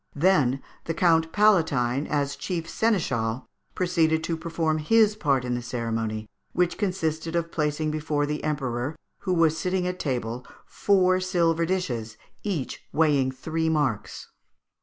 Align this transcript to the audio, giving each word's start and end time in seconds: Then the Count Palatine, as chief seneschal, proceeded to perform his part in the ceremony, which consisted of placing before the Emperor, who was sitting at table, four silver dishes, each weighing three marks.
Then 0.15 0.63
the 0.85 0.95
Count 0.95 1.31
Palatine, 1.31 2.07
as 2.07 2.35
chief 2.35 2.67
seneschal, 2.67 3.45
proceeded 3.75 4.23
to 4.23 4.35
perform 4.35 4.79
his 4.79 5.15
part 5.15 5.45
in 5.45 5.53
the 5.53 5.61
ceremony, 5.61 6.27
which 6.53 6.79
consisted 6.79 7.35
of 7.35 7.51
placing 7.51 7.91
before 7.91 8.25
the 8.25 8.43
Emperor, 8.43 8.95
who 9.19 9.33
was 9.35 9.55
sitting 9.55 9.85
at 9.85 9.99
table, 9.99 10.43
four 10.65 11.19
silver 11.19 11.67
dishes, 11.67 12.17
each 12.41 12.83
weighing 12.91 13.29
three 13.31 13.69
marks. 13.69 14.27